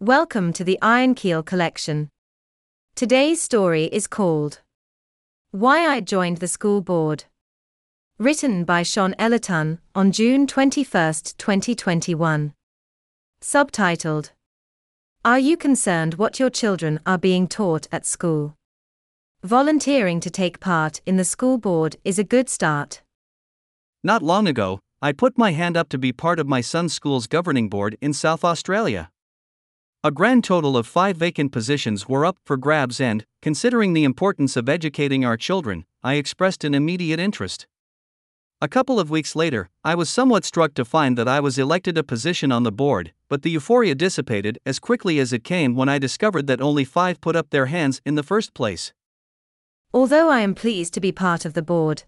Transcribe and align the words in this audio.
Welcome 0.00 0.52
to 0.52 0.62
the 0.62 0.78
Iron 0.82 1.14
Keel 1.14 1.42
collection. 1.42 2.10
Today's 2.94 3.40
story 3.40 3.84
is 3.84 4.06
called 4.06 4.60
Why 5.52 5.86
I 5.86 6.00
Joined 6.00 6.36
the 6.36 6.48
School 6.48 6.82
Board. 6.82 7.24
Written 8.18 8.64
by 8.64 8.82
Shôn 8.82 9.14
Ellerton 9.18 9.78
on 9.94 10.12
June 10.12 10.46
21, 10.46 10.84
2021. 11.38 12.52
Subtitled 13.40 14.32
Are 15.24 15.38
you 15.38 15.56
concerned 15.56 16.16
what 16.16 16.38
your 16.38 16.50
children 16.50 17.00
are 17.06 17.16
being 17.16 17.48
taught 17.48 17.88
at 17.90 18.04
school? 18.04 18.54
Volunteering 19.42 20.20
to 20.20 20.28
take 20.28 20.60
part 20.60 21.00
in 21.06 21.16
the 21.16 21.24
school 21.24 21.56
board 21.56 21.96
is 22.04 22.18
a 22.18 22.24
good 22.24 22.50
start. 22.50 23.00
Not 24.04 24.22
long 24.22 24.46
ago, 24.46 24.78
I 25.00 25.12
put 25.12 25.38
my 25.38 25.52
hand 25.52 25.74
up 25.74 25.88
to 25.88 25.96
be 25.96 26.12
part 26.12 26.38
of 26.38 26.46
my 26.46 26.60
son's 26.60 26.92
school's 26.92 27.26
governing 27.26 27.70
board 27.70 27.96
in 28.02 28.12
South 28.12 28.44
Australia. 28.44 29.10
A 30.04 30.12
grand 30.12 30.44
total 30.44 30.76
of 30.76 30.86
five 30.86 31.16
vacant 31.16 31.50
positions 31.50 32.08
were 32.08 32.24
up 32.24 32.36
for 32.44 32.56
grabs, 32.56 33.00
and, 33.00 33.26
considering 33.42 33.92
the 33.92 34.04
importance 34.04 34.56
of 34.56 34.68
educating 34.68 35.24
our 35.24 35.36
children, 35.36 35.84
I 36.04 36.14
expressed 36.14 36.62
an 36.62 36.74
immediate 36.74 37.18
interest. 37.18 37.66
A 38.60 38.68
couple 38.68 39.00
of 39.00 39.10
weeks 39.10 39.34
later, 39.34 39.68
I 39.82 39.96
was 39.96 40.08
somewhat 40.08 40.44
struck 40.44 40.74
to 40.74 40.84
find 40.84 41.18
that 41.18 41.26
I 41.26 41.40
was 41.40 41.58
elected 41.58 41.98
a 41.98 42.04
position 42.04 42.52
on 42.52 42.62
the 42.62 42.70
board, 42.70 43.12
but 43.28 43.42
the 43.42 43.50
euphoria 43.50 43.96
dissipated 43.96 44.60
as 44.64 44.78
quickly 44.78 45.18
as 45.18 45.32
it 45.32 45.42
came 45.42 45.74
when 45.74 45.88
I 45.88 45.98
discovered 45.98 46.46
that 46.46 46.60
only 46.60 46.84
five 46.84 47.20
put 47.20 47.34
up 47.34 47.50
their 47.50 47.66
hands 47.66 48.00
in 48.06 48.14
the 48.14 48.22
first 48.22 48.54
place. 48.54 48.92
Although 49.92 50.30
I 50.30 50.40
am 50.40 50.54
pleased 50.54 50.94
to 50.94 51.00
be 51.00 51.10
part 51.10 51.44
of 51.44 51.54
the 51.54 51.62
board, 51.62 52.04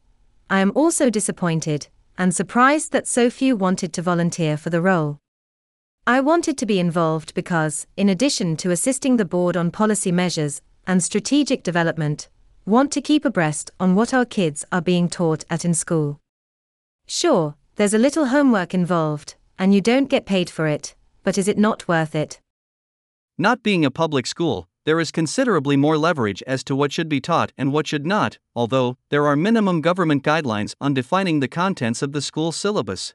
I 0.48 0.60
am 0.60 0.70
also 0.76 1.10
disappointed 1.10 1.88
and 2.16 2.32
surprised 2.32 2.92
that 2.92 3.08
so 3.08 3.28
few 3.28 3.56
wanted 3.56 3.92
to 3.94 4.02
volunteer 4.02 4.56
for 4.56 4.70
the 4.70 4.80
role. 4.80 5.18
I 6.08 6.20
wanted 6.20 6.56
to 6.56 6.64
be 6.64 6.80
involved 6.80 7.34
because, 7.34 7.86
in 7.94 8.08
addition 8.08 8.56
to 8.58 8.70
assisting 8.70 9.18
the 9.18 9.26
board 9.26 9.58
on 9.58 9.70
policy 9.70 10.10
measures 10.10 10.62
and 10.86 11.04
strategic 11.04 11.62
development, 11.62 12.30
want 12.64 12.90
to 12.92 13.02
keep 13.02 13.26
abreast 13.26 13.70
on 13.78 13.94
what 13.94 14.14
our 14.14 14.24
kids 14.24 14.64
are 14.72 14.80
being 14.80 15.10
taught 15.10 15.44
at 15.50 15.66
in 15.66 15.74
school. 15.74 16.18
Sure, 17.06 17.56
there's 17.76 17.92
a 17.92 17.98
little 17.98 18.28
homework 18.28 18.72
involved, 18.72 19.34
and 19.58 19.74
you 19.74 19.82
don't 19.82 20.08
get 20.08 20.24
paid 20.24 20.48
for 20.48 20.66
it, 20.66 20.94
but 21.24 21.36
is 21.36 21.46
it 21.46 21.58
not 21.58 21.86
worth 21.86 22.14
it? 22.14 22.40
Not 23.36 23.62
being 23.62 23.84
a 23.84 23.90
public 23.90 24.26
school, 24.26 24.66
there 24.86 25.00
is 25.00 25.10
considerably 25.10 25.76
more 25.76 25.98
leverage 25.98 26.42
as 26.46 26.64
to 26.64 26.74
what 26.74 26.90
should 26.90 27.10
be 27.10 27.20
taught 27.20 27.52
and 27.58 27.70
what 27.70 27.86
should 27.86 28.06
not, 28.06 28.38
although, 28.56 28.96
there 29.10 29.26
are 29.26 29.36
minimum 29.36 29.82
government 29.82 30.22
guidelines 30.22 30.74
on 30.80 30.94
defining 30.94 31.40
the 31.40 31.48
contents 31.48 32.00
of 32.00 32.12
the 32.12 32.22
school 32.22 32.50
syllabus. 32.50 33.12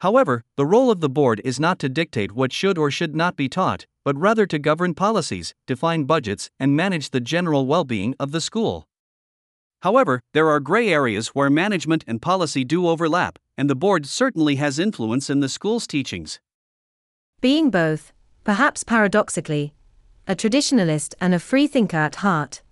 However, 0.00 0.44
the 0.56 0.64
role 0.64 0.90
of 0.90 1.00
the 1.00 1.10
board 1.10 1.42
is 1.44 1.60
not 1.60 1.78
to 1.80 1.88
dictate 1.88 2.32
what 2.32 2.52
should 2.52 2.78
or 2.78 2.90
should 2.90 3.14
not 3.14 3.36
be 3.36 3.48
taught, 3.48 3.86
but 4.02 4.16
rather 4.16 4.46
to 4.46 4.58
govern 4.58 4.94
policies, 4.94 5.54
define 5.66 6.04
budgets, 6.04 6.50
and 6.58 6.74
manage 6.74 7.10
the 7.10 7.20
general 7.20 7.66
well 7.66 7.84
being 7.84 8.14
of 8.18 8.32
the 8.32 8.40
school. 8.40 8.88
However, 9.82 10.22
there 10.32 10.48
are 10.48 10.60
gray 10.60 10.88
areas 10.88 11.28
where 11.28 11.50
management 11.50 12.04
and 12.06 12.20
policy 12.20 12.64
do 12.64 12.88
overlap, 12.88 13.38
and 13.58 13.68
the 13.68 13.74
board 13.74 14.06
certainly 14.06 14.56
has 14.56 14.78
influence 14.78 15.28
in 15.28 15.40
the 15.40 15.48
school's 15.48 15.86
teachings. 15.86 16.40
Being 17.40 17.70
both, 17.70 18.12
perhaps 18.44 18.84
paradoxically, 18.84 19.74
a 20.26 20.34
traditionalist 20.34 21.14
and 21.20 21.34
a 21.34 21.38
freethinker 21.38 21.96
at 21.96 22.16
heart, 22.16 22.62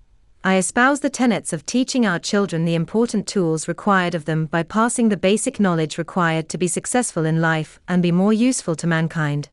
I 0.44 0.56
espouse 0.56 1.00
the 1.00 1.10
tenets 1.10 1.52
of 1.52 1.66
teaching 1.66 2.06
our 2.06 2.20
children 2.20 2.64
the 2.64 2.76
important 2.76 3.26
tools 3.26 3.66
required 3.66 4.14
of 4.14 4.24
them 4.24 4.46
by 4.46 4.62
passing 4.62 5.08
the 5.08 5.16
basic 5.16 5.58
knowledge 5.58 5.98
required 5.98 6.48
to 6.50 6.58
be 6.58 6.68
successful 6.68 7.24
in 7.24 7.40
life 7.40 7.80
and 7.88 8.02
be 8.02 8.12
more 8.12 8.32
useful 8.32 8.76
to 8.76 8.86
mankind. 8.86 9.48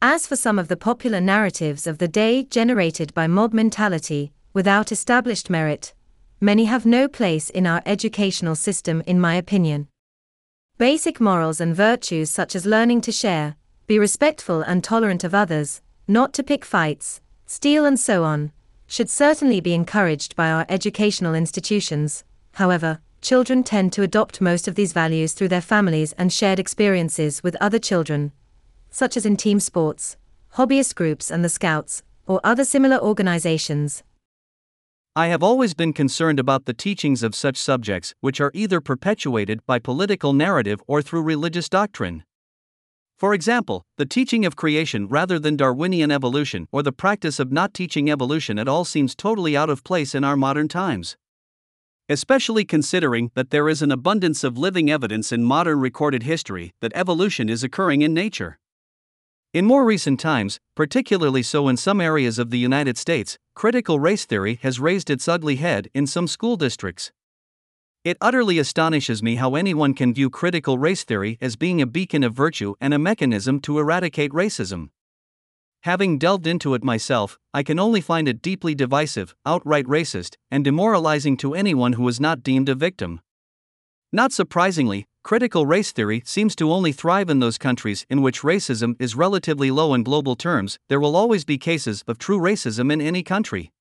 As 0.00 0.26
for 0.26 0.36
some 0.36 0.58
of 0.58 0.68
the 0.68 0.76
popular 0.78 1.20
narratives 1.20 1.86
of 1.86 1.98
the 1.98 2.08
day 2.08 2.44
generated 2.44 3.12
by 3.12 3.26
mob 3.26 3.52
mentality, 3.52 4.32
without 4.54 4.90
established 4.90 5.50
merit, 5.50 5.92
many 6.40 6.64
have 6.64 6.86
no 6.86 7.06
place 7.06 7.50
in 7.50 7.66
our 7.66 7.82
educational 7.84 8.54
system, 8.54 9.02
in 9.06 9.20
my 9.20 9.34
opinion. 9.34 9.86
Basic 10.78 11.20
morals 11.20 11.60
and 11.60 11.76
virtues 11.76 12.30
such 12.30 12.56
as 12.56 12.64
learning 12.64 13.02
to 13.02 13.12
share, 13.12 13.56
be 13.86 13.98
respectful 13.98 14.62
and 14.62 14.82
tolerant 14.82 15.24
of 15.24 15.34
others, 15.34 15.82
not 16.08 16.32
to 16.32 16.42
pick 16.42 16.64
fights, 16.64 17.20
steal, 17.44 17.84
and 17.84 18.00
so 18.00 18.24
on, 18.24 18.52
should 18.90 19.08
certainly 19.08 19.60
be 19.60 19.72
encouraged 19.72 20.34
by 20.34 20.50
our 20.50 20.66
educational 20.68 21.32
institutions. 21.32 22.24
However, 22.54 22.98
children 23.22 23.62
tend 23.62 23.92
to 23.92 24.02
adopt 24.02 24.40
most 24.40 24.66
of 24.66 24.74
these 24.74 24.92
values 24.92 25.32
through 25.32 25.46
their 25.46 25.60
families 25.60 26.12
and 26.14 26.32
shared 26.32 26.58
experiences 26.58 27.40
with 27.40 27.54
other 27.60 27.78
children, 27.78 28.32
such 28.90 29.16
as 29.16 29.24
in 29.24 29.36
team 29.36 29.60
sports, 29.60 30.16
hobbyist 30.56 30.96
groups, 30.96 31.30
and 31.30 31.44
the 31.44 31.48
Scouts, 31.48 32.02
or 32.26 32.40
other 32.42 32.64
similar 32.64 32.98
organizations. 32.98 34.02
I 35.14 35.28
have 35.28 35.42
always 35.42 35.72
been 35.72 35.92
concerned 35.92 36.40
about 36.40 36.64
the 36.64 36.74
teachings 36.74 37.22
of 37.22 37.36
such 37.36 37.58
subjects, 37.58 38.12
which 38.20 38.40
are 38.40 38.50
either 38.54 38.80
perpetuated 38.80 39.64
by 39.66 39.78
political 39.78 40.32
narrative 40.32 40.82
or 40.88 41.00
through 41.00 41.22
religious 41.22 41.68
doctrine. 41.68 42.24
For 43.20 43.34
example, 43.34 43.84
the 43.98 44.06
teaching 44.06 44.46
of 44.46 44.56
creation 44.56 45.06
rather 45.06 45.38
than 45.38 45.58
Darwinian 45.58 46.10
evolution 46.10 46.66
or 46.72 46.82
the 46.82 46.90
practice 46.90 47.38
of 47.38 47.52
not 47.52 47.74
teaching 47.74 48.10
evolution 48.10 48.58
at 48.58 48.66
all 48.66 48.86
seems 48.86 49.14
totally 49.14 49.54
out 49.54 49.68
of 49.68 49.84
place 49.84 50.14
in 50.14 50.24
our 50.24 50.38
modern 50.38 50.68
times. 50.68 51.18
Especially 52.08 52.64
considering 52.64 53.30
that 53.34 53.50
there 53.50 53.68
is 53.68 53.82
an 53.82 53.92
abundance 53.92 54.42
of 54.42 54.56
living 54.56 54.90
evidence 54.90 55.32
in 55.32 55.44
modern 55.44 55.80
recorded 55.80 56.22
history 56.22 56.72
that 56.80 56.92
evolution 56.94 57.50
is 57.50 57.62
occurring 57.62 58.00
in 58.00 58.14
nature. 58.14 58.58
In 59.52 59.66
more 59.66 59.84
recent 59.84 60.18
times, 60.18 60.58
particularly 60.74 61.42
so 61.42 61.68
in 61.68 61.76
some 61.76 62.00
areas 62.00 62.38
of 62.38 62.48
the 62.48 62.58
United 62.58 62.96
States, 62.96 63.36
critical 63.54 64.00
race 64.00 64.24
theory 64.24 64.58
has 64.62 64.80
raised 64.80 65.10
its 65.10 65.28
ugly 65.28 65.56
head 65.56 65.90
in 65.92 66.06
some 66.06 66.26
school 66.26 66.56
districts. 66.56 67.12
It 68.02 68.16
utterly 68.22 68.58
astonishes 68.58 69.22
me 69.22 69.34
how 69.34 69.56
anyone 69.56 69.92
can 69.92 70.14
view 70.14 70.30
critical 70.30 70.78
race 70.78 71.04
theory 71.04 71.36
as 71.38 71.56
being 71.56 71.82
a 71.82 71.86
beacon 71.86 72.24
of 72.24 72.32
virtue 72.32 72.74
and 72.80 72.94
a 72.94 72.98
mechanism 72.98 73.60
to 73.60 73.78
eradicate 73.78 74.30
racism. 74.30 74.88
Having 75.82 76.16
delved 76.16 76.46
into 76.46 76.72
it 76.72 76.82
myself, 76.82 77.38
I 77.52 77.62
can 77.62 77.78
only 77.78 78.00
find 78.00 78.26
it 78.26 78.40
deeply 78.40 78.74
divisive, 78.74 79.34
outright 79.44 79.84
racist, 79.84 80.36
and 80.50 80.64
demoralizing 80.64 81.36
to 81.38 81.52
anyone 81.52 81.92
who 81.92 82.08
is 82.08 82.18
not 82.18 82.42
deemed 82.42 82.70
a 82.70 82.74
victim. 82.74 83.20
Not 84.12 84.32
surprisingly, 84.32 85.06
critical 85.22 85.66
race 85.66 85.92
theory 85.92 86.22
seems 86.24 86.56
to 86.56 86.72
only 86.72 86.92
thrive 86.92 87.28
in 87.28 87.40
those 87.40 87.58
countries 87.58 88.06
in 88.08 88.22
which 88.22 88.40
racism 88.40 88.96
is 88.98 89.14
relatively 89.14 89.70
low 89.70 89.92
in 89.92 90.04
global 90.04 90.36
terms. 90.36 90.78
There 90.88 91.00
will 91.00 91.16
always 91.16 91.44
be 91.44 91.58
cases 91.58 92.02
of 92.08 92.16
true 92.16 92.40
racism 92.40 92.90
in 92.90 93.02
any 93.02 93.22
country. 93.22 93.72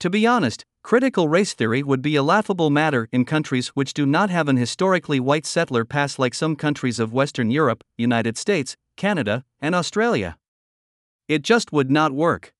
To 0.00 0.10
be 0.10 0.26
honest, 0.26 0.64
Critical 0.86 1.28
race 1.28 1.52
theory 1.52 1.82
would 1.82 2.00
be 2.00 2.14
a 2.14 2.22
laughable 2.22 2.70
matter 2.70 3.08
in 3.10 3.24
countries 3.24 3.70
which 3.74 3.92
do 3.92 4.06
not 4.06 4.30
have 4.30 4.46
an 4.46 4.56
historically 4.56 5.18
white 5.18 5.44
settler 5.44 5.84
past, 5.84 6.16
like 6.16 6.32
some 6.32 6.54
countries 6.54 7.00
of 7.00 7.12
Western 7.12 7.50
Europe, 7.50 7.82
United 7.98 8.38
States, 8.38 8.76
Canada, 8.96 9.44
and 9.60 9.74
Australia. 9.74 10.36
It 11.26 11.42
just 11.42 11.72
would 11.72 11.90
not 11.90 12.12
work. 12.12 12.52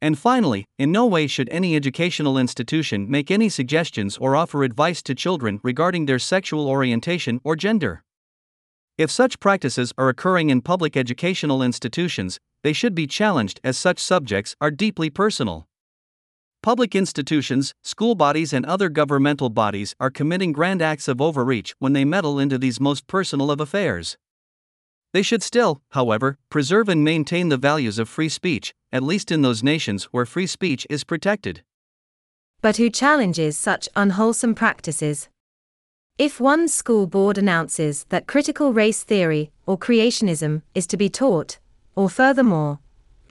And 0.00 0.16
finally, 0.16 0.64
in 0.78 0.92
no 0.92 1.04
way 1.04 1.26
should 1.26 1.48
any 1.48 1.74
educational 1.74 2.38
institution 2.38 3.10
make 3.10 3.28
any 3.28 3.48
suggestions 3.48 4.16
or 4.18 4.36
offer 4.36 4.62
advice 4.62 5.02
to 5.02 5.14
children 5.16 5.58
regarding 5.64 6.06
their 6.06 6.20
sexual 6.20 6.68
orientation 6.68 7.40
or 7.42 7.56
gender. 7.56 8.04
If 8.96 9.10
such 9.10 9.40
practices 9.40 9.92
are 9.98 10.08
occurring 10.08 10.48
in 10.50 10.60
public 10.60 10.96
educational 10.96 11.60
institutions, 11.60 12.38
they 12.62 12.72
should 12.72 12.94
be 12.94 13.08
challenged 13.08 13.58
as 13.64 13.76
such 13.76 13.98
subjects 13.98 14.54
are 14.60 14.70
deeply 14.70 15.10
personal. 15.10 15.66
Public 16.62 16.94
institutions, 16.94 17.74
school 17.82 18.14
bodies, 18.14 18.52
and 18.52 18.64
other 18.64 18.88
governmental 18.88 19.50
bodies 19.50 19.96
are 19.98 20.10
committing 20.10 20.52
grand 20.52 20.80
acts 20.80 21.08
of 21.08 21.20
overreach 21.20 21.74
when 21.80 21.92
they 21.92 22.04
meddle 22.04 22.38
into 22.38 22.56
these 22.56 22.78
most 22.78 23.08
personal 23.08 23.50
of 23.50 23.60
affairs. 23.60 24.16
They 25.12 25.22
should 25.22 25.42
still, 25.42 25.82
however, 25.90 26.38
preserve 26.50 26.88
and 26.88 27.02
maintain 27.02 27.48
the 27.48 27.56
values 27.56 27.98
of 27.98 28.08
free 28.08 28.28
speech, 28.28 28.74
at 28.92 29.02
least 29.02 29.32
in 29.32 29.42
those 29.42 29.64
nations 29.64 30.04
where 30.12 30.24
free 30.24 30.46
speech 30.46 30.86
is 30.88 31.02
protected. 31.02 31.64
But 32.60 32.76
who 32.76 32.90
challenges 32.90 33.58
such 33.58 33.88
unwholesome 33.96 34.54
practices? 34.54 35.28
If 36.16 36.38
one 36.38 36.68
school 36.68 37.08
board 37.08 37.38
announces 37.38 38.04
that 38.10 38.28
critical 38.28 38.72
race 38.72 39.02
theory 39.02 39.50
or 39.66 39.76
creationism 39.76 40.62
is 40.76 40.86
to 40.86 40.96
be 40.96 41.08
taught, 41.08 41.58
or 41.96 42.08
furthermore, 42.08 42.78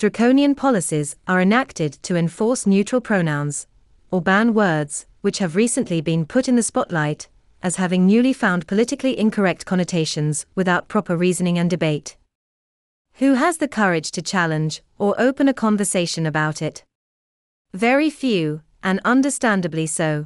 draconian 0.02 0.56
policies 0.56 1.16
are 1.28 1.40
enacted 1.40 1.94
to 2.02 2.16
enforce 2.16 2.66
neutral 2.66 3.00
pronouns, 3.00 3.68
or 4.10 4.20
ban 4.20 4.52
words, 4.52 5.06
which 5.22 5.38
have 5.38 5.56
recently 5.56 6.02
been 6.02 6.26
put 6.26 6.48
in 6.48 6.56
the 6.56 6.64
spotlight 6.64 7.30
as 7.62 7.76
having 7.76 8.08
newly 8.08 8.34
found 8.34 8.66
politically 8.66 9.16
incorrect 9.20 9.64
connotations 9.64 10.48
without 10.56 10.88
proper 10.88 11.16
reasoning 11.16 11.60
and 11.60 11.70
debate. 11.70 12.18
Who 13.20 13.36
has 13.36 13.58
the 13.58 13.68
courage 13.68 14.10
to 14.14 14.24
challenge 14.24 14.82
or 14.98 15.14
open 15.22 15.48
a 15.48 15.54
conversation 15.54 16.26
about 16.26 16.64
it? 16.64 16.84
Very 17.72 18.10
few, 18.10 18.64
and 18.82 19.00
understandably 19.06 19.86
so. 19.86 20.26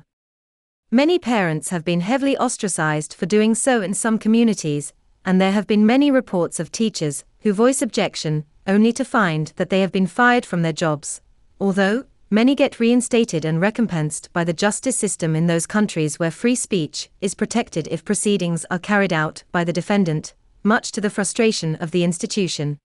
Many 0.90 1.20
parents 1.20 1.72
have 1.72 1.84
been 1.84 2.00
heavily 2.00 2.38
ostracized 2.38 3.14
for 3.14 3.26
doing 3.26 3.54
so 3.54 3.82
in 3.82 3.94
some 3.94 4.20
communities, 4.20 4.94
and 5.26 5.42
there 5.42 5.52
have 5.52 5.68
been 5.68 5.86
many 5.86 6.10
reports 6.12 6.62
of 6.62 6.72
teachers 6.72 7.26
who 7.46 7.54
voice 7.54 7.80
objection, 7.84 8.44
only 8.66 8.92
to 8.92 9.06
find 9.06 9.54
that 9.58 9.70
they 9.70 9.82
have 9.82 9.92
been 9.92 10.08
fired 10.08 10.44
from 10.44 10.64
their 10.64 10.74
jobs. 10.74 11.22
Although, 11.62 12.06
many 12.32 12.56
get 12.56 12.80
reinstated 12.80 13.46
and 13.46 13.62
recompensed 13.62 14.34
by 14.34 14.44
the 14.44 14.52
justice 14.52 14.98
system 14.98 15.36
in 15.36 15.46
those 15.46 15.68
countries 15.68 16.18
where 16.18 16.32
free 16.32 16.56
speech 16.56 17.12
is 17.22 17.36
protected 17.36 17.88
if 17.92 18.04
proceedings 18.04 18.66
are 18.72 18.80
carried 18.80 19.14
out 19.14 19.44
by 19.52 19.64
the 19.64 19.72
defendant, 19.72 20.34
much 20.64 20.92
to 20.92 21.00
the 21.00 21.12
frustration 21.12 21.76
of 21.76 21.92
the 21.92 22.04
institution. 22.04 22.80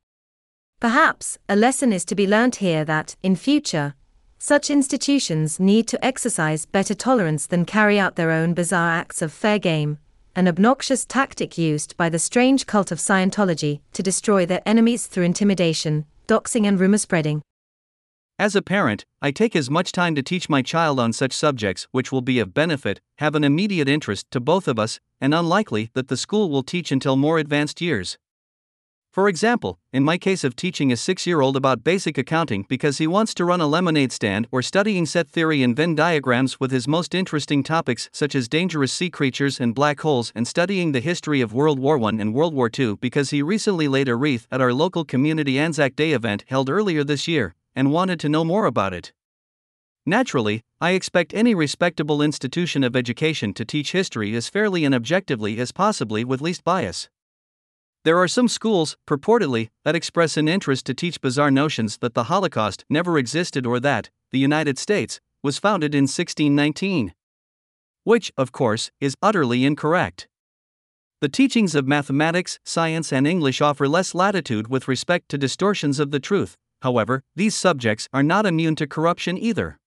Perhaps, 0.79 1.39
a 1.49 1.57
lesson 1.57 1.91
is 1.91 2.05
to 2.05 2.15
be 2.15 2.27
learnt 2.27 2.57
here 2.57 2.85
that, 2.85 3.17
in 3.23 3.37
future, 3.37 3.95
such 4.39 4.69
institutions 4.69 5.59
need 5.59 5.89
to 5.89 6.05
exercise 6.05 6.67
better 6.67 6.95
tolerance 6.95 7.47
than 7.47 7.65
carry 7.65 7.99
out 7.99 8.17
their 8.17 8.31
own 8.31 8.53
bizarre 8.53 8.91
acts 8.91 9.23
of 9.23 9.33
fair 9.33 9.59
game, 9.59 9.97
an 10.37 10.47
obnoxious 10.47 11.05
tactic 11.05 11.59
used 11.59 11.97
by 11.97 12.09
the 12.09 12.19
strange 12.19 12.67
cult 12.67 12.93
of 12.93 12.99
Scientology 12.99 13.81
to 13.93 14.03
destroy 14.03 14.47
their 14.47 14.62
enemies 14.65 15.06
through 15.06 15.25
intimidation, 15.25 16.05
doxing, 16.27 16.67
and 16.67 16.79
rumor 16.79 16.99
spreading. 16.99 17.43
As 18.38 18.56
a 18.56 18.62
parent, 18.62 19.05
I 19.21 19.32
take 19.32 19.55
as 19.55 19.69
much 19.69 19.93
time 19.93 20.15
to 20.15 20.23
teach 20.23 20.49
my 20.49 20.62
child 20.62 20.99
on 20.99 21.12
such 21.12 21.32
subjects 21.32 21.87
which 21.91 22.11
will 22.11 22.23
be 22.23 22.38
of 22.38 22.55
benefit, 22.55 23.00
have 23.19 23.35
an 23.35 23.44
immediate 23.44 23.88
interest 23.88 24.31
to 24.31 24.41
both 24.41 24.67
of 24.67 24.79
us, 24.79 24.99
and 25.21 25.35
unlikely 25.35 25.91
that 25.93 26.09
the 26.09 26.17
school 26.17 26.49
will 26.49 26.62
teach 26.62 26.91
until 26.91 27.17
more 27.17 27.38
advanced 27.38 27.83
years. 27.83 28.17
For 29.12 29.29
example, 29.29 29.81
in 29.93 30.05
my 30.05 30.19
case 30.19 30.45
of 30.45 30.55
teaching 30.55 30.93
a 30.93 30.97
six 30.97 31.27
year 31.27 31.41
old 31.41 31.57
about 31.57 31.83
basic 31.83 32.17
accounting 32.17 32.65
because 32.69 32.99
he 32.99 33.09
wants 33.09 33.35
to 33.35 33.45
run 33.45 33.61
a 33.61 33.67
lemonade 33.67 34.12
stand 34.12 34.47
or 34.53 34.62
studying 34.62 35.05
set 35.05 35.29
theory 35.29 35.65
and 35.65 35.75
Venn 35.75 35.97
diagrams 35.97 36.61
with 36.61 36.71
his 36.71 36.87
most 36.87 37.12
interesting 37.12 37.65
topics 37.65 38.09
such 38.12 38.37
as 38.37 38.49
dangerous 38.49 38.93
sea 38.93 39.11
creatures 39.11 39.59
and 39.59 39.75
black 39.75 39.99
holes 39.99 40.31
and 40.37 40.47
studying 40.47 40.93
the 40.93 41.01
history 41.01 41.41
of 41.41 41.53
World 41.53 41.81
War 41.81 42.01
I 42.01 42.11
and 42.11 42.33
World 42.33 42.55
War 42.55 42.71
II 42.73 42.99
because 43.01 43.31
he 43.31 43.43
recently 43.43 43.89
laid 43.89 44.09
a 44.09 44.15
wreath 44.15 44.47
at 44.49 44.61
our 44.61 44.73
local 44.73 45.05
community 45.05 45.59
Anzac 45.59 45.97
Day 45.97 46.12
event 46.12 46.45
held 46.47 46.71
earlier 46.71 47.03
this 47.03 47.27
year 47.27 47.57
and 47.75 47.91
wanted 47.91 48.21
to 48.21 48.29
know 48.29 48.45
more 48.45 48.67
about 48.67 48.95
it. 48.95 49.12
Naturally, 50.07 50.62
I 50.81 50.93
expect 50.93 51.35
any 51.35 51.53
respectable 51.53 52.23
institution 52.23 52.85
of 52.85 52.95
education 52.95 53.55
to 53.55 53.65
teach 53.65 53.91
history 53.91 54.37
as 54.37 54.49
fairly 54.49 54.85
and 54.85 54.95
objectively 54.95 55.59
as 55.59 55.73
possibly 55.73 56.25
with 56.25 56.41
least 56.41 56.62
bias. 56.62 57.09
There 58.02 58.17
are 58.17 58.29
some 58.29 58.49
schools, 58.49 58.97
purportedly, 59.06 59.69
that 59.85 59.94
express 59.94 60.38
an 60.38 60.49
interest 60.49 60.87
to 60.87 60.94
teach 60.94 61.20
bizarre 61.20 61.50
notions 61.50 61.99
that 61.99 62.14
the 62.14 62.25
Holocaust 62.25 62.87
never 62.88 63.19
existed 63.19 63.67
or 63.67 63.79
that, 63.81 64.08
the 64.31 64.38
United 64.38 64.79
States, 64.79 65.20
was 65.43 65.58
founded 65.58 65.94
in 65.94 66.05
1619. 66.05 67.12
Which, 68.05 68.32
of 68.38 68.52
course, 68.52 68.91
is 69.00 69.14
utterly 69.20 69.67
incorrect. 69.67 70.29
The 71.20 71.29
teachings 71.29 71.75
of 71.75 71.87
mathematics, 71.87 72.58
science, 72.64 73.12
and 73.12 73.26
English 73.26 73.61
offer 73.61 73.87
less 73.87 74.14
latitude 74.14 74.69
with 74.69 74.88
respect 74.88 75.29
to 75.29 75.37
distortions 75.37 76.00
of 76.00 76.11
the 76.11 76.20
truth, 76.20 76.56
however, 76.81 77.23
these 77.37 77.55
subjects 77.55 78.08
are 78.14 78.23
not 78.23 78.47
immune 78.47 78.76
to 78.76 78.87
corruption 78.87 79.37
either. 79.37 79.79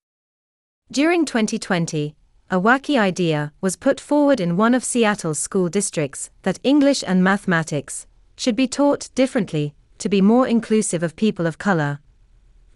During 0.91 1.25
2020, 1.25 2.15
a 2.53 2.61
wacky 2.61 2.99
idea 2.99 3.51
was 3.61 3.75
put 3.75 3.99
forward 3.99 4.39
in 4.39 4.55
one 4.55 4.75
of 4.75 4.83
Seattle's 4.83 5.39
school 5.39 5.69
districts 5.69 6.29
that 6.43 6.59
English 6.63 7.03
and 7.07 7.23
mathematics 7.23 8.05
should 8.37 8.55
be 8.55 8.67
taught 8.67 9.09
differently 9.15 9.73
to 9.97 10.07
be 10.07 10.21
more 10.21 10.47
inclusive 10.47 11.01
of 11.01 11.15
people 11.15 11.47
of 11.47 11.57
color, 11.57 11.97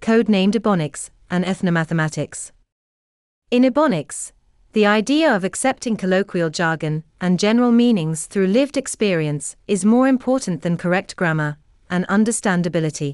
Codenamed 0.01 0.55
Ebonics 0.55 1.11
and 1.29 1.45
ethnomathematics. 1.45 2.51
In 3.51 3.61
Ebonics, 3.61 4.31
the 4.73 4.87
idea 4.87 5.31
of 5.31 5.43
accepting 5.43 5.95
colloquial 5.95 6.49
jargon 6.49 7.03
and 7.21 7.37
general 7.37 7.71
meanings 7.71 8.25
through 8.25 8.47
lived 8.47 8.77
experience 8.77 9.55
is 9.67 9.85
more 9.85 10.07
important 10.07 10.63
than 10.63 10.77
correct 10.77 11.15
grammar 11.15 11.59
and 11.87 12.07
understandability. 12.07 13.13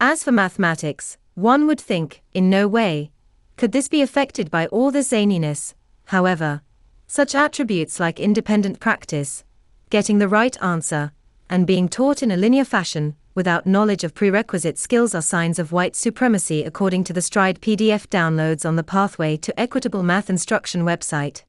As 0.00 0.22
for 0.22 0.30
mathematics, 0.30 1.18
one 1.34 1.66
would 1.66 1.80
think, 1.80 2.22
in 2.32 2.48
no 2.48 2.68
way, 2.68 3.10
could 3.56 3.72
this 3.72 3.88
be 3.88 4.02
affected 4.02 4.50
by 4.50 4.66
all 4.66 4.90
the 4.90 5.00
zaniness, 5.00 5.74
however? 6.06 6.62
Such 7.06 7.34
attributes 7.34 8.00
like 8.00 8.18
independent 8.18 8.80
practice, 8.80 9.44
getting 9.90 10.18
the 10.18 10.28
right 10.28 10.60
answer, 10.62 11.12
and 11.48 11.66
being 11.66 11.88
taught 11.88 12.22
in 12.22 12.30
a 12.30 12.36
linear 12.36 12.64
fashion, 12.64 13.14
without 13.34 13.66
knowledge 13.66 14.04
of 14.04 14.14
prerequisite 14.14 14.78
skills 14.78 15.14
are 15.14 15.22
signs 15.22 15.58
of 15.58 15.72
white 15.72 15.94
supremacy 15.94 16.64
according 16.64 17.04
to 17.04 17.12
the 17.12 17.22
Stride 17.22 17.60
PDF 17.60 18.06
downloads 18.08 18.66
on 18.66 18.76
the 18.76 18.82
Pathway 18.82 19.36
to 19.36 19.60
Equitable 19.60 20.02
Math 20.02 20.30
Instruction 20.30 20.82
website. 20.82 21.42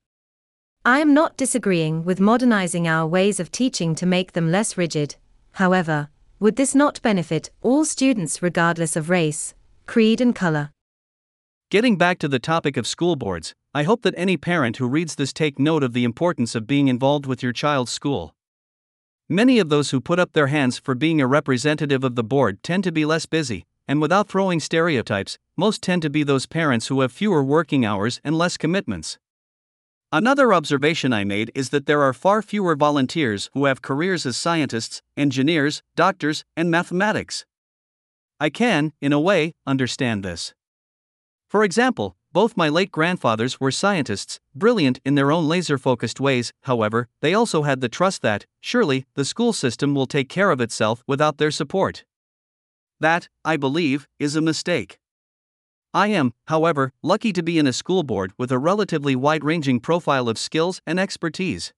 I 0.84 1.00
am 1.00 1.14
not 1.14 1.38
disagreeing 1.38 2.04
with 2.04 2.20
modernizing 2.20 2.88
our 2.88 3.08
ways 3.08 3.40
of 3.40 3.52
teaching 3.52 3.96
to 3.96 4.06
make 4.06 4.34
them 4.34 4.52
less 4.52 4.78
rigid, 4.78 5.16
however, 5.54 6.10
would 6.40 6.58
this 6.58 6.76
not 6.76 7.02
benefit 7.02 7.50
all 7.62 7.86
students 7.86 8.44
regardless 8.44 8.96
of 8.96 9.10
race, 9.10 9.56
creed, 9.88 10.22
and 10.22 10.36
color? 10.36 10.72
Getting 11.72 11.98
back 11.98 12.20
to 12.20 12.28
the 12.28 12.38
topic 12.38 12.78
of 12.78 12.86
school 12.86 13.16
boards, 13.16 13.56
I 13.74 13.84
hope 13.84 14.04
that 14.04 14.14
any 14.16 14.38
parent 14.38 14.78
who 14.78 14.88
reads 14.88 15.16
this 15.16 15.34
take 15.34 15.58
note 15.58 15.82
of 15.82 15.94
the 15.94 16.04
importance 16.04 16.54
of 16.54 16.68
being 16.68 16.88
involved 16.88 17.26
with 17.26 17.42
your 17.42 17.54
child's 17.54 17.92
school. 17.92 18.36
Many 19.28 19.58
of 19.58 19.70
those 19.70 19.90
who 19.90 20.00
put 20.00 20.20
up 20.20 20.34
their 20.34 20.46
hands 20.46 20.78
for 20.78 20.94
being 20.94 21.20
a 21.20 21.26
representative 21.26 22.04
of 22.04 22.14
the 22.14 22.24
board 22.24 22.62
tend 22.62 22.84
to 22.84 22.92
be 22.92 23.04
less 23.04 23.26
busy, 23.26 23.66
and 23.88 24.00
without 24.00 24.28
throwing 24.28 24.60
stereotypes, 24.60 25.40
most 25.58 25.82
tend 25.82 26.04
to 26.04 26.10
be 26.12 26.22
those 26.22 26.46
parents 26.46 26.88
who 26.88 27.02
have 27.02 27.12
fewer 27.12 27.44
working 27.44 27.84
hours 27.84 28.22
and 28.24 28.38
less 28.38 28.58
commitments. 28.58 29.18
Another 30.12 30.54
observation 30.54 31.12
I 31.14 31.24
made 31.24 31.52
is 31.56 31.70
that 31.70 31.88
there 31.88 32.04
are 32.04 32.14
far 32.14 32.44
fewer 32.44 32.76
volunteers 32.76 33.50
who 33.54 33.66
have 33.66 33.82
careers 33.82 34.28
as 34.28 34.38
scientists, 34.38 35.02
engineers, 35.18 35.82
doctors, 35.96 36.46
and 36.56 36.70
mathematics. 36.70 37.44
I 38.40 38.52
can, 38.52 38.94
in 39.02 39.12
a 39.12 39.20
way, 39.20 39.56
understand 39.66 40.24
this. 40.24 40.54
For 41.56 41.64
example, 41.64 42.18
both 42.34 42.58
my 42.58 42.68
late 42.68 42.92
grandfathers 42.92 43.62
were 43.62 43.72
scientists, 43.72 44.42
brilliant 44.54 45.00
in 45.06 45.16
their 45.16 45.32
own 45.32 45.48
laser 45.48 45.78
focused 45.78 46.20
ways, 46.20 46.52
however, 46.64 47.08
they 47.22 47.34
also 47.34 47.64
had 47.64 47.80
the 47.80 47.88
trust 47.88 48.22
that, 48.24 48.46
surely, 48.60 49.06
the 49.14 49.24
school 49.24 49.54
system 49.54 49.96
will 49.96 50.06
take 50.06 50.28
care 50.28 50.52
of 50.52 50.60
itself 50.60 51.02
without 51.08 51.38
their 51.38 51.52
support. 51.52 52.04
That, 53.00 53.30
I 53.46 53.56
believe, 53.56 54.06
is 54.20 54.36
a 54.36 54.42
mistake. 54.42 55.00
I 55.94 56.08
am, 56.08 56.34
however, 56.48 56.92
lucky 57.02 57.32
to 57.32 57.42
be 57.42 57.58
in 57.58 57.68
a 57.68 57.72
school 57.72 58.04
board 58.04 58.34
with 58.38 58.52
a 58.52 58.60
relatively 58.60 59.16
wide 59.16 59.46
ranging 59.46 59.80
profile 59.80 60.28
of 60.28 60.38
skills 60.38 60.82
and 60.86 61.00
expertise. 61.00 61.72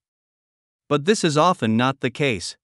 But 0.90 1.06
this 1.06 1.24
is 1.24 1.38
often 1.38 1.78
not 1.78 2.00
the 2.00 2.10
case. 2.10 2.58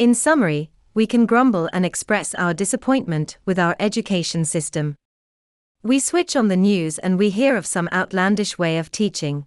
In 0.00 0.16
summary, 0.16 0.72
we 0.94 1.06
can 1.06 1.26
grumble 1.26 1.70
and 1.72 1.86
express 1.86 2.34
our 2.34 2.52
disappointment 2.52 3.38
with 3.44 3.56
our 3.56 3.76
education 3.78 4.44
system. 4.44 4.96
We 5.82 6.00
switch 6.00 6.34
on 6.34 6.48
the 6.48 6.56
news 6.56 6.98
and 6.98 7.18
we 7.18 7.30
hear 7.30 7.56
of 7.56 7.64
some 7.64 7.88
outlandish 7.92 8.58
way 8.58 8.78
of 8.78 8.90
teaching. 8.90 9.46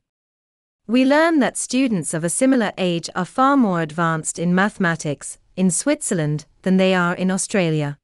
We 0.87 1.03
learn 1.03 1.39
that 1.39 1.57
students 1.57 2.13
of 2.13 2.23
a 2.23 2.29
similar 2.29 2.71
age 2.77 3.09
are 3.15 3.25
far 3.25 3.57
more 3.57 3.81
advanced 3.81 4.39
in 4.39 4.55
mathematics 4.55 5.37
in 5.57 5.69
Switzerland 5.69 6.45
than 6.61 6.77
they 6.77 6.93
are 6.95 7.13
in 7.13 7.29
Australia. 7.31 7.97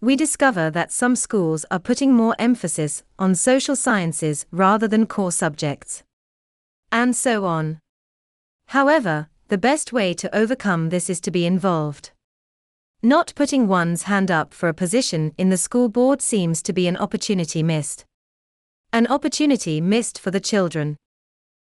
We 0.00 0.16
discover 0.16 0.70
that 0.70 0.92
some 0.92 1.14
schools 1.14 1.64
are 1.70 1.78
putting 1.78 2.12
more 2.12 2.34
emphasis 2.38 3.04
on 3.18 3.34
social 3.34 3.76
sciences 3.76 4.44
rather 4.50 4.88
than 4.88 5.06
core 5.06 5.32
subjects. 5.32 6.02
And 6.90 7.14
so 7.14 7.44
on. 7.44 7.80
However, 8.66 9.28
the 9.48 9.58
best 9.58 9.92
way 9.92 10.12
to 10.14 10.36
overcome 10.36 10.88
this 10.88 11.08
is 11.08 11.20
to 11.20 11.30
be 11.30 11.46
involved. 11.46 12.10
Not 13.06 13.32
putting 13.36 13.68
one's 13.68 14.02
hand 14.02 14.32
up 14.32 14.52
for 14.52 14.68
a 14.68 14.74
position 14.74 15.32
in 15.38 15.48
the 15.48 15.56
school 15.56 15.88
board 15.88 16.20
seems 16.20 16.60
to 16.62 16.72
be 16.72 16.88
an 16.88 16.96
opportunity 16.96 17.62
missed. 17.62 18.04
An 18.92 19.06
opportunity 19.06 19.80
missed 19.80 20.18
for 20.18 20.32
the 20.32 20.40
children. 20.40 20.96